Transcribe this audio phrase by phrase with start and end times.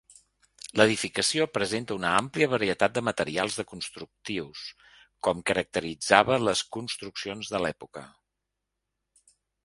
[0.79, 4.63] L'edificació presenta una àmplia varietat de materials de constructius
[5.27, 8.03] com caracteritzava les construccions de l'època.